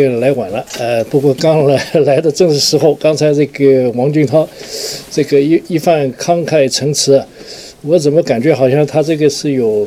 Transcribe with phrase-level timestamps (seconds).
[0.00, 2.94] 个来晚了，呃，不过刚来来的正是时候。
[2.94, 4.48] 刚才这个王俊涛，
[5.10, 7.22] 这个一一番慷慨陈词，
[7.82, 9.86] 我怎么感觉好像他这个是有。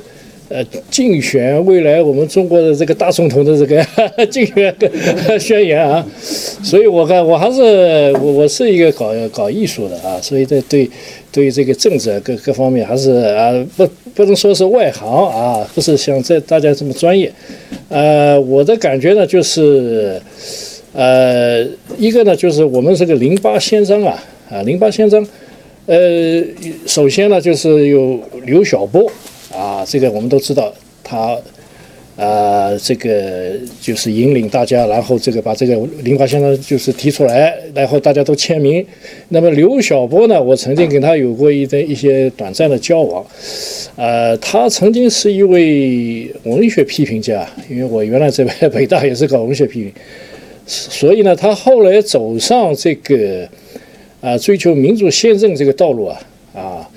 [0.54, 3.82] 呃，竞选未来我们中国的这个大总统的这个
[4.28, 4.76] 竞选
[5.40, 6.06] 宣言啊，
[6.62, 10.90] 所以我看我还是我我是一个搞搞艺术的啊，所以对对
[11.32, 17.32] 对这个政治各各方面还是啊不不能说是外行啊，不是像这大家这么专业。
[17.88, 20.22] 呃，我的感觉呢就是，
[20.92, 21.66] 呃，
[21.98, 25.26] 一个呢就是我们这个零八宪章啊啊零八宪章，
[25.86, 26.44] 呃，
[26.86, 29.10] 首先呢就是有刘晓波。
[29.54, 30.74] 啊，这个我们都知道，
[31.04, 31.38] 他，
[32.16, 33.52] 啊，这个
[33.82, 38.86] 就是引领大家，然后这个把这个零八宪章就是提出来，然后大家都签名。
[39.30, 43.26] 那么刘晓波呢，我曾经跟他有过一的一些短暂的交往，
[43.98, 49.92] 呃，他曾经是一位文学批评家，因为我原来在北大也是搞文学批评，
[50.66, 53.46] 所以呢，他后来走上这个
[54.22, 56.22] 啊追求民主宪政这个道路啊，
[56.56, 56.90] 啊。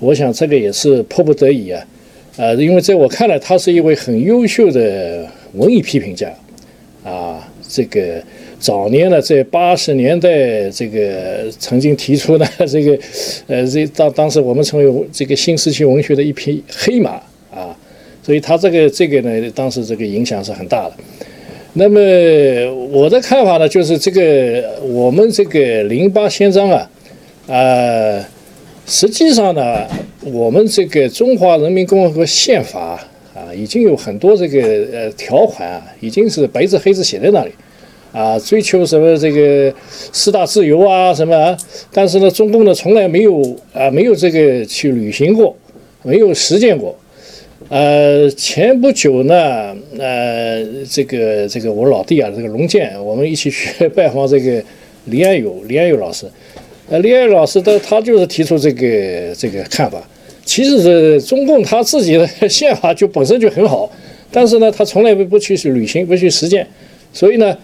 [0.00, 1.84] 我想这个也是迫不得已啊，
[2.38, 6.32] 呃，因为在我看来，他是一位很优秀的文艺批评家，
[7.02, 8.22] 啊，这个
[8.60, 12.96] 早年呢，在八十年代，这个曾经提出呢， 这个，
[13.48, 17.20] 呃，这当当时我们称为这个新时期文学的一匹黑马
[17.52, 17.76] 啊，
[18.22, 20.92] 所以他这个这个呢，当时这个影响是很大的。
[21.72, 22.00] 那么
[22.92, 26.88] 我的看法呢，就是这个我们这个零八宪章啊，
[27.48, 28.28] 啊。
[28.90, 29.86] 实际上呢，
[30.32, 33.00] 我们这个中华人民共和国宪法
[33.34, 34.60] 啊，已经有很多这个
[34.92, 37.50] 呃条款啊，已经是白纸黑字写在那里，
[38.12, 39.72] 啊，追求什么这个
[40.12, 41.56] 四大自由啊什么，
[41.92, 43.40] 但是呢，中共呢从来没有
[43.72, 45.56] 啊没有这个去履行过，
[46.02, 46.96] 没有实践过。
[47.68, 54.62] 呃，前不久呢，呃，这个这个我老弟啊，这个龙健，我们一起去拜访这个
[55.06, 56.26] 李安友，李安友老师。
[56.88, 60.02] 呃，李安友老师的他就是提出这个这个看法。
[60.48, 63.90] 其实是中共他自己的 宪法就本身就很好，
[64.32, 66.66] 但是呢，他从来不不去履行，不去实践，
[67.12, 67.54] 所以呢，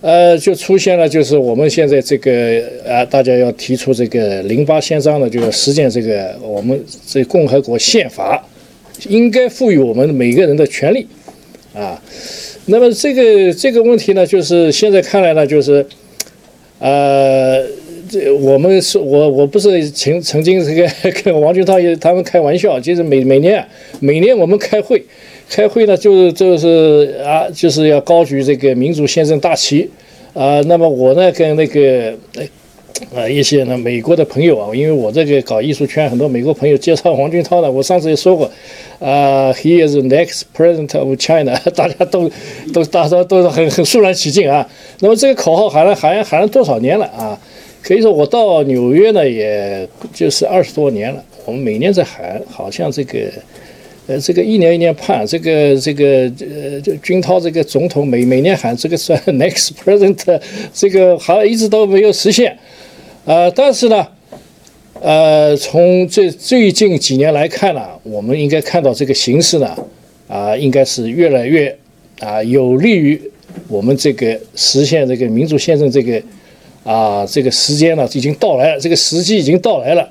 [0.00, 8.44] 呃，就出现了就是我们现在这个啊，大家要提出这个零八宪章呢，就要实践这个我们这共和国宪法
[9.08, 11.06] 应该赋予我们每个人的权利
[11.72, 12.02] 啊。
[12.66, 15.86] 那么这个这个问题呢，就是现在看来呢，就是
[16.80, 17.33] 呃。
[18.14, 20.88] 这我们是我我不是曾曾经这个
[21.22, 23.66] 跟王俊涛也他们开玩笑，就是每每年
[23.98, 25.04] 每年我们开会，
[25.50, 29.90] 开会呢就是就是啊就是要高举这个民主宪政大旗
[30.32, 30.60] 啊。
[30.66, 32.14] 那么我呢跟那个
[33.12, 38.48] 啊一些呢美国的朋友啊，因为我这个搞艺术圈很多美国朋友介绍王俊涛呢，我上次也说过
[39.00, 42.30] 啊，He is next president of China， 大家都
[42.72, 44.68] 都大家都是很很肃然起敬啊。
[45.00, 47.36] 那么这个口号喊了喊喊了多少年了啊？
[47.86, 51.22] 可以说，我到纽约呢，也就是二十多年了。
[51.44, 53.30] 我们每年在喊，好像这个，
[54.06, 60.40] 呃，这个一年一年盼，这个这个呃，军涛这个总统每每年喊这个算 next president，
[60.72, 62.56] 这个还一直都没有实现。
[63.26, 64.08] 呃，但是呢，
[65.02, 69.76] 呃，从最最近几年来看呢，我们应该看到这个形势呢，
[70.26, 71.76] 啊，应该是越来越
[72.20, 73.20] 啊，有利于
[73.68, 76.22] 我们这个实现这个民主宪政这个。
[76.84, 80.08] 啊，这个时间呢已经到来了，这个时机已经到来了。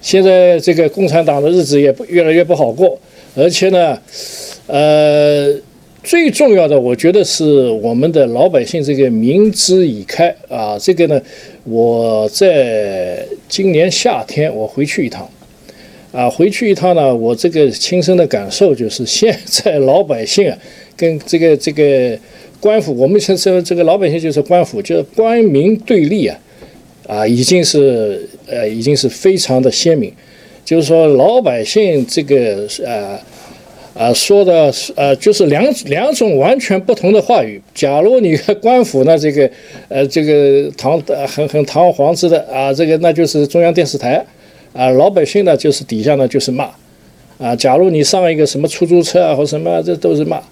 [0.00, 2.98] 现在这个共产党的日子也不越来越不好过，
[3.36, 3.96] 而且呢，
[4.66, 5.54] 呃，
[6.02, 10.76] 最重要的，我觉得是我们的老百姓这个民之已开啊。
[10.76, 11.22] 这个呢，
[11.62, 15.28] 我在今年夏天我回去一趟，
[16.12, 20.56] 啊，回去一趟呢，我这个亲身的感受就是，现在老百姓啊，
[20.96, 22.16] 跟这个这个。
[22.62, 26.38] 官府，我们现在这个老百姓就是官府，就是官民对立啊，
[27.08, 30.12] 啊，已经是呃，已经是非常的鲜明。
[30.64, 33.18] 就是说，老百姓这个呃
[33.94, 37.60] 啊说的呃，就是两两种完全不同的话语。
[37.74, 39.50] 假如你官府呢，这个
[39.88, 44.24] 呃，这个堂很很堂皇之的啊，这个那就是中央电视台
[44.72, 46.70] 啊，老百姓呢就是底下呢就是骂
[47.38, 47.54] 啊。
[47.56, 50.42] 假如你上一个什么出租车啊或什么，这都是骂。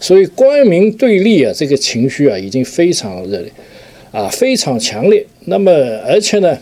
[0.00, 3.52] 所以官民对立啊，这个情绪啊，已经非常热烈，
[4.10, 5.24] 啊，非常强烈。
[5.44, 5.70] 那么，
[6.04, 6.58] 而且呢，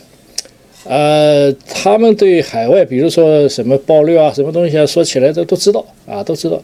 [0.83, 6.61] 呃，他们对海外，比如说什么爆料啊，什么东西啊，说起来都都知道啊，都知道。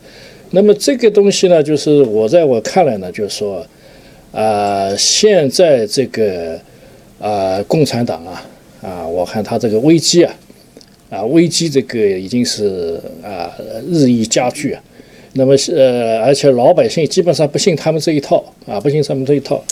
[0.51, 3.65] 那么这个东西呢，就是我在我看来呢，就是说，
[4.31, 6.59] 啊，现在这个
[7.19, 8.45] 啊，共产党啊，
[8.83, 10.31] 啊，我看他这个危机啊，
[11.13, 13.53] 啊，危机这个已经是啊，
[13.87, 14.81] 日益加剧啊。
[15.33, 19.63] 那么呃，而且老百姓基本上不信他们这一套啊，不信他们这一套。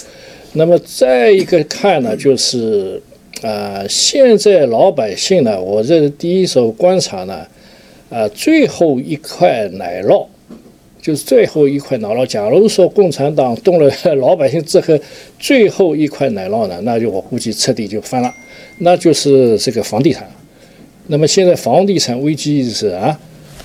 [0.54, 3.02] 那么再一个看呢，就是
[3.42, 7.48] 啊，现在老百姓呢，我这第一手观察呢，
[8.12, 10.28] 啊，最后一块奶酪，
[11.02, 12.24] 就是最后一块奶酪。
[12.26, 15.00] 假如说共产党动了 老百姓这个
[15.40, 18.32] 最后一块奶酪呢，那就我估计彻底就翻了，
[18.80, 20.30] 那就是这个房地产。
[21.07, 23.19] 那么现在房地产危机是啊。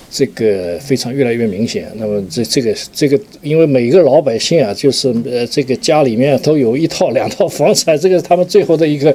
[0.09, 1.85] 这个非常越来越明显。
[1.95, 9.13] 那么这这个这个，因为每个老百姓啊，就是呃，这个家里面都有一套两套房产，这个是他们最后的一个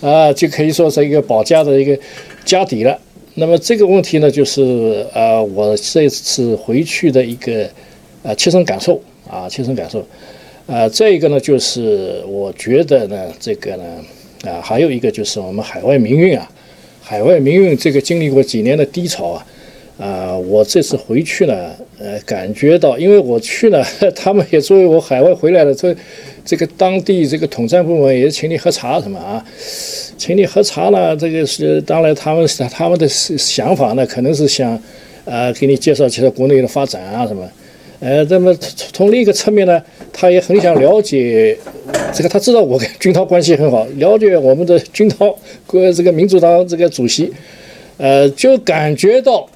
[0.00, 1.96] 啊，就可以说是一个保家的一个
[2.44, 2.98] 家底了。
[3.34, 7.64] 那么这个问题呢，就是啊，我这次回去的一个
[8.24, 10.04] 啊切身感受啊，切身感受。
[10.66, 13.84] 啊，再一个呢，就是我觉得呢，这个呢
[14.44, 16.50] 啊，还有一个就是我们海外民运啊，
[17.02, 19.46] 海外民运这个经历过几年的低潮啊。
[19.98, 21.70] 啊，我这次回去呢，
[22.00, 23.84] 呃，感觉到，因为我去呢，
[24.16, 25.94] 他们也作为我海外回来的，这
[26.44, 29.44] 这个当地这个统战部门也请你喝茶什么啊，
[30.16, 34.76] 请你喝茶呢，这个是当然他们他们的想法呢，可能是想，
[35.24, 37.48] 呃，给你介绍介绍国内的发展啊什么，
[38.04, 39.80] 呃，那么从从另一个侧面呢，
[40.12, 41.56] 他也很想了解
[42.12, 45.32] 这个，他知道我跟军涛关系很好，了解我们的军涛，
[45.68, 47.32] 国这个民主党这个主席，
[47.98, 49.48] 呃，就感觉到。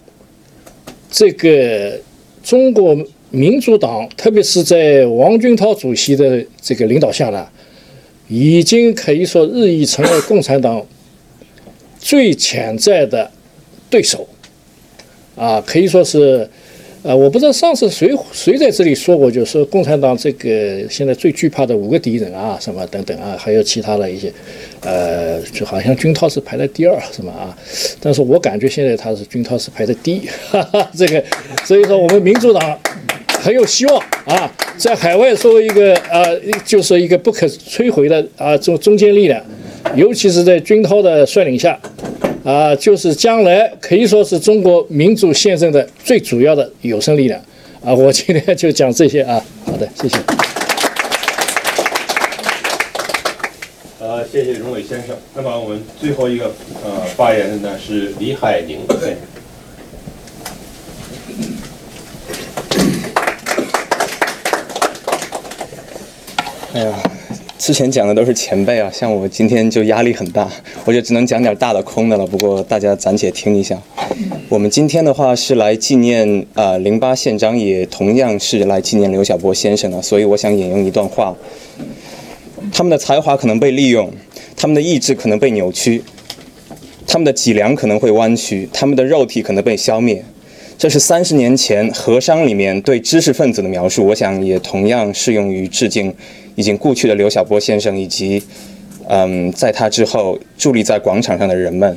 [1.08, 1.98] 这个
[2.42, 2.94] 中国
[3.30, 7.48] 民主党，特别是在王军涛主席的这个领导下呢，
[8.28, 10.84] 已经可以说日益成为共产党
[11.98, 13.30] 最潜在的
[13.88, 14.28] 对手，
[15.36, 16.48] 啊，可以说是。
[17.06, 24.32] 呃，我不知道上次谁谁在这里说过，就是说共产党这个现在最惧怕的五个敌人啊，什么等等啊，还有其他的一些，
[24.80, 27.56] 呃，就好像军涛是排在第二，是吗啊？
[28.00, 31.22] 但是我感觉现在他是军涛是排在第一，哈哈，这个，
[31.64, 32.76] 所以说我们民主党
[33.38, 36.26] 很有希望啊，在海外作为一个啊，
[36.64, 39.40] 就是一个不可摧毁的啊中中坚力量，
[39.94, 41.78] 尤其是在军涛的率领下。
[42.46, 47.40] 啊，就是将来可以说是中国民主宪政的最主要的有生力量
[47.84, 47.92] 啊！
[47.92, 49.44] 我今天就讲这些啊。
[49.64, 50.16] 好的，谢谢。
[53.98, 55.16] 呃，谢谢荣伟先生。
[55.34, 56.54] 那么我们最后一个
[56.84, 58.78] 呃发言的呢是李海宁。
[58.86, 59.16] 对。
[66.74, 67.10] 哎呀。
[67.58, 70.48] 之前讲的都是前辈啊，像我今天就压力很大，
[70.84, 72.26] 我就只能讲点大的空的了。
[72.26, 73.76] 不过大家暂且听一下。
[74.48, 81.34] 我们今天的话是来纪念啊零八宪章，也同样是来纪念刘晓波先生的，所以我想引用一段话：
[82.72, 84.12] 他们的才华可能被利用，
[84.56, 86.04] 他们的意志可能被扭曲，
[87.06, 90.22] 他们的脊梁可能会弯曲，他们的肉体可能被消灭。
[90.78, 96.14] 这是三十年前和商里面对知识分子的描述，我想也同样适用于致敬。
[96.54, 98.42] 已经故去的刘晓波先生，以及，
[99.08, 101.96] 嗯，在他之后伫立在广场上的人们，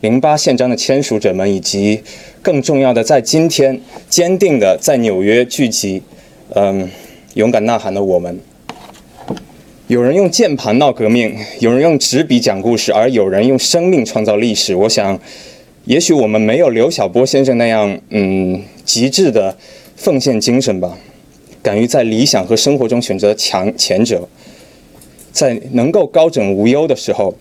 [0.00, 2.02] 零八宪章的签署者们，以及
[2.42, 3.80] 更重要的，在今天
[4.10, 6.02] 坚定的在纽约聚集，
[6.54, 6.90] 嗯，
[7.34, 8.38] 勇敢呐喊的我们。
[9.86, 14.74] 有人用键盘闹革命，有人用纸笔讲故事，而有人用生命创造历史。
[14.74, 15.18] 我想，
[15.86, 19.56] 也许我们没有刘晓波先生那样，嗯，极致的
[19.94, 20.98] 奉献精神吧。
[21.62, 24.28] 敢于在理想和生活中选择强前者，
[25.30, 27.32] 在能够高枕无忧的时候，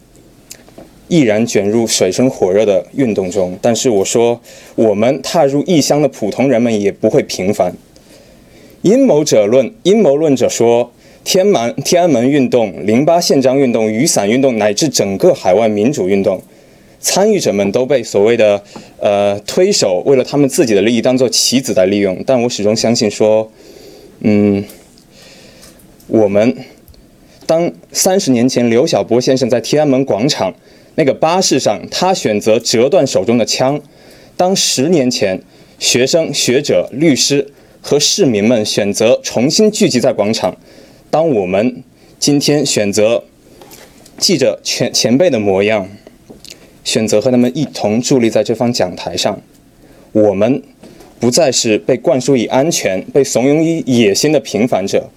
[1.07, 3.57] 毅然卷入水深火热的运动中。
[3.59, 4.39] 但是我说，
[4.75, 7.73] 我们踏入异乡的普通人们也不会平凡。
[8.83, 10.91] 阴谋者论，阴谋论者说，
[11.23, 16.39] 天安天安门运动、零八宪章运动、雨伞运动乃至整个海外民主运动，
[17.05, 18.59] 参与者们都被所谓的
[18.99, 22.17] 呃推手为了他们自己的利益当做棋子在利用。
[22.25, 23.51] 但我始终相信说。
[24.21, 24.63] 嗯，
[26.07, 26.55] 我们
[27.45, 30.55] 当三十年前刘晓波先生在天安门广场
[30.95, 33.77] 那个巴士上，他选择折断手中的枪；
[34.37, 35.43] 当十年前
[35.77, 40.53] 学生、学者、律师和市民们选择重新聚集在广场；
[41.11, 41.83] 当我们
[42.17, 43.25] 今天选择
[44.17, 45.89] 记着前前辈的模样，
[46.85, 49.37] 选择和他们一同伫立在这方讲台上，
[50.13, 50.63] 我们。
[51.17, 55.09] 不再是被灌输以安全、被怂恿以野心的平凡者，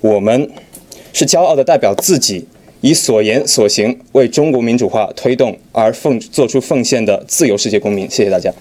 [0.00, 0.48] 我们
[1.14, 2.46] 是骄傲的代表自己，
[2.82, 8.08] 以所言所行为中国民主化推动而奉做出奉献的自由世界公民。
[8.08, 8.52] 谢谢大家。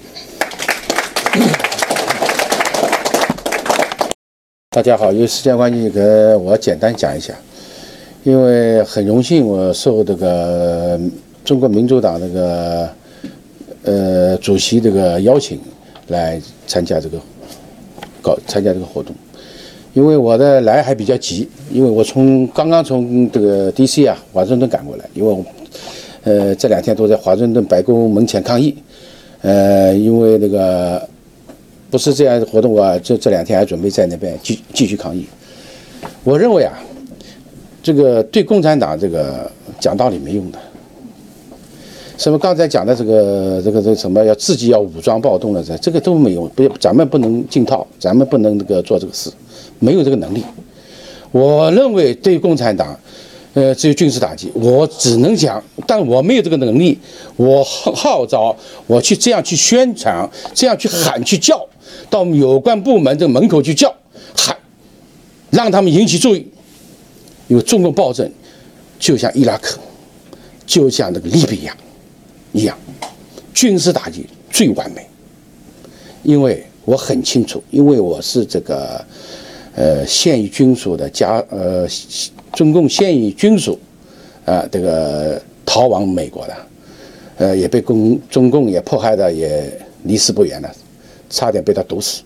[4.70, 6.02] 大家好，因为时间关系，给
[6.36, 7.34] 我简单讲一下。
[8.24, 11.00] 因为很荣幸，我受这个
[11.50, 12.90] 中国民主党那个
[13.84, 15.60] 呃主席这个邀请。
[16.10, 17.20] 来参加这个
[18.20, 19.16] 搞参加这个活动。
[19.94, 24.08] 因为我的来还比较急，因为我从刚刚从这个 D.C.
[24.08, 25.46] 啊华盛顿赶过来，因为我
[26.24, 28.76] 呃这两天都在华盛顿白宫门前抗议，
[29.44, 31.08] 呃，因为那个
[31.92, 35.28] 不是这样的活动啊，这这两天还准备在那边继继续抗议。
[36.24, 36.74] 我认为啊，
[37.84, 40.58] 这个对共产党这个讲道理没用的。
[42.20, 49.32] 什么刚才讲的这个这个这什么要自己要武装暴动了，这这个都没用，不，咱们不能进套，咱们不能那个做这个事。
[49.80, 50.44] 没有这个能力，
[51.32, 53.00] 我认为对共产党，
[53.54, 54.52] 呃，只有军事打击。
[54.54, 57.00] 我只能讲，但我没有这个能力。
[57.38, 58.54] 我号召，
[58.86, 61.66] 我去这样去宣传，这样去喊去叫，
[62.10, 63.96] 到有关部门的门口去叫
[64.36, 64.54] 喊，
[65.52, 66.46] 让他们引起注意。
[67.48, 68.30] 因为中共暴政
[69.00, 69.80] 就像伊拉克，
[70.68, 71.74] 就像那个利比亚
[72.52, 72.78] 一样，
[73.54, 75.06] 军事打击最完美。
[76.24, 79.04] 因为我很清楚，因为我是这个。
[79.76, 81.88] 呃，现役军属的家，呃，
[82.52, 83.80] 中共现役军属，
[84.44, 86.58] 啊，这个逃往美国的，
[87.38, 89.72] 呃，也被共中共也迫害的也
[90.04, 90.70] 离死不远了，
[91.30, 92.24] 差点被他毒死。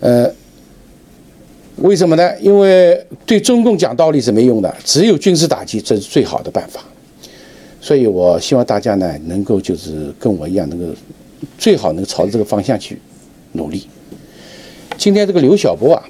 [0.00, 0.32] 呃，
[1.76, 2.40] 为什么呢？
[2.40, 6.82] 因为对中共讲道理是没用的，只有军事打击，这是最好的办法。
[7.82, 10.84] 所以我希望大家呢，能够就是跟我一样，能够
[11.58, 12.96] 最好能朝着这个方向去
[13.52, 13.84] 努力。
[14.96, 16.02] 今天这个刘晓波啊。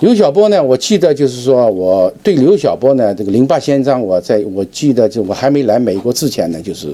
[0.00, 0.60] 刘晓波呢？
[0.60, 6.92] 我记得就是说，我对刘晓波呢，这个《零八宪章》，我在我记得就我还没来美国之前呢，就是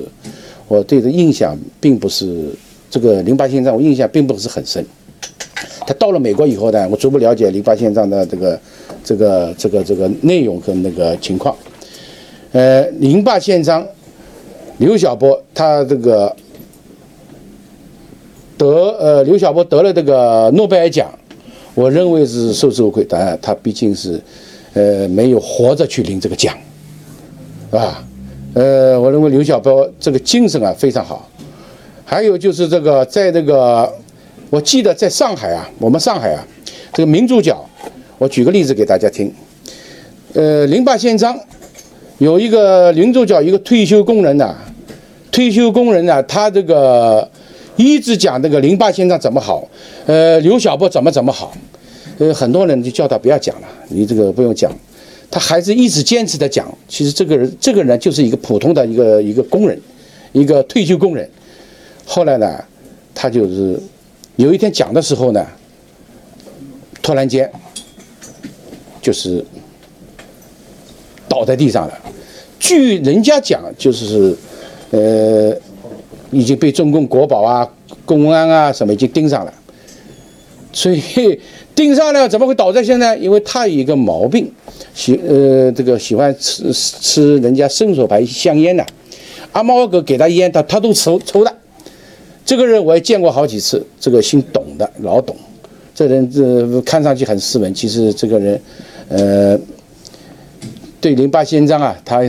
[0.67, 2.51] 我对这印象并不是
[2.91, 4.85] 这个《零八宪章》，我印象并不是很深。
[5.87, 8.61] 他到了美国以后呢，我逐步了解《零八宪章》的这个
[9.05, 11.57] 这个这个这个内容和那个情况。
[12.57, 13.83] 呃，《零八宪章》，
[14.79, 16.35] 刘晓波他这个
[18.57, 18.67] 得
[18.99, 21.07] 呃，刘晓波得了这个诺贝尔奖。
[21.75, 24.19] 我认为是受之无愧，当然他毕竟是，
[24.73, 26.57] 呃，没有活着去领这个奖，
[27.71, 28.03] 是吧？
[28.55, 31.29] 呃，我认为刘晓波这个精神啊非常好。
[32.07, 33.93] 还有就是这个，在这个，
[34.49, 36.43] 我记得在上海啊，我们上海啊，
[36.95, 37.55] 这个民主角，
[38.17, 39.31] 我举个例子给大家听。
[40.33, 41.39] 呃，零八宪章
[42.19, 44.55] 有一个民主角，一个退休工人呐，
[45.31, 47.29] 退休工人呢，他这个。
[47.79, 49.69] 一直讲这个零八先生怎么好，
[50.07, 51.55] 呃，刘晓波怎么怎么好，
[52.17, 54.73] 呃，很多人就叫他不要讲了，你这个不用讲，
[55.31, 56.67] 他还是一直坚持的讲。
[56.89, 59.79] 其实这个人，这个人就是一个普通的一个一个工人，
[60.33, 61.29] 一个退休工人。
[62.07, 62.65] 后来呢，
[63.15, 63.79] 他就是
[64.37, 65.47] 有一天讲的时候呢，
[67.03, 67.53] 突然间
[69.03, 69.45] 就是
[71.37, 71.95] 倒在地上了。
[72.59, 74.35] 据人家讲，就是
[74.91, 75.55] 呃。
[76.33, 77.67] 已经被中共国保啊、
[78.05, 79.55] 公安啊什么已经盯上了，
[80.73, 81.01] 所以
[81.73, 83.17] 盯上了怎么会倒在现在？
[83.17, 84.53] 因为他有一个毛病，
[84.93, 88.85] 喜呃这个喜欢吃吃人家伸手牌香烟的，
[89.53, 91.57] 阿猫哥给他烟，他他都抽抽的。
[92.45, 95.35] 这个人我也见过好几次，这个姓董的老董，
[95.95, 98.61] 这人这看上去很斯文，其实这个人
[99.09, 99.59] 呃
[101.01, 102.23] 对零八宪章啊，他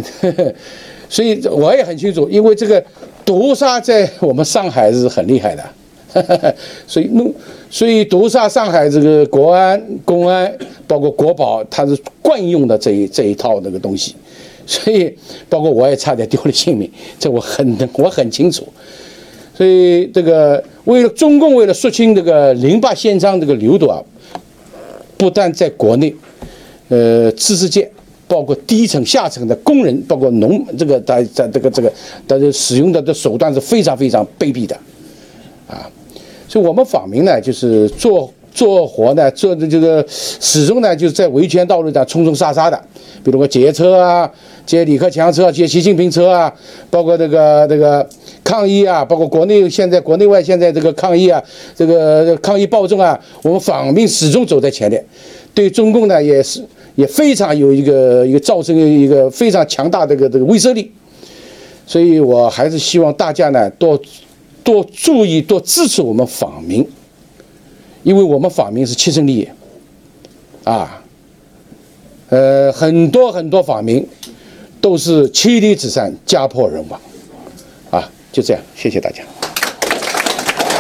[1.09, 2.83] 所以我也很清楚，因为这个。
[3.27, 6.55] 毒杀在我们上海是很厉害的，
[6.88, 7.29] 所以弄，
[7.69, 10.50] 所以毒杀上海这个国安、公安，
[10.88, 14.15] 包括国保，它是惯用的这一这一套那个东西，
[14.65, 15.13] 所以
[15.50, 18.65] 包括我也差点丢了性命，这我很我很清楚。
[19.53, 24.01] 所以这个为了中共为了肃清这个零八宪章这个流毒啊，
[25.17, 26.15] 不但在国内，
[26.88, 27.91] 呃，知识界。
[28.27, 31.89] 包括低层、下层的工人，包括农，这个在在这个这个，
[32.27, 34.77] 大家使用的的手段是非常非常卑鄙的，
[35.65, 35.89] 啊，
[36.48, 42.77] 所以我们访民呢，就是做做活呢，做的这个始终呢，就是在维权道路上冲冲杀杀的，
[43.24, 44.29] 比如说劫车啊，
[44.65, 46.53] 劫李克强车，劫习近平车啊，
[46.89, 48.05] 包括这个这个
[48.43, 51.41] 抗议啊，包括国内现在国内外现在这个抗议啊，
[51.74, 55.01] 这个抗议暴政啊，我们访民始终走在前列，
[55.53, 56.62] 对中共呢也是。
[56.97, 60.91] 也非常有一个一个造成一个非常强大的一个这个威慑力，
[61.85, 64.01] 所以我还是希望大家呢多
[64.63, 66.83] 多注意多支持我们访民，
[68.01, 69.47] 因为我们访民是切身利益，
[70.63, 71.03] 啊，
[72.29, 74.03] 呃，很多很多访民
[74.81, 76.99] 都是妻离子散家破人亡，
[77.91, 79.21] 啊，就这样，谢谢大家。